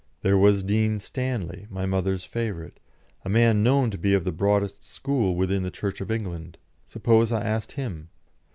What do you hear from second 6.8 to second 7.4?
suppose